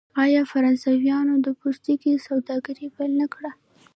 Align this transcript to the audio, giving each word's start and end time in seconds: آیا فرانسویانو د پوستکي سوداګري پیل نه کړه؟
آیا 0.23 0.41
فرانسویانو 0.51 1.35
د 1.45 1.47
پوستکي 1.59 2.11
سوداګري 2.27 2.87
پیل 2.95 3.11
نه 3.21 3.27
کړه؟ 3.33 3.51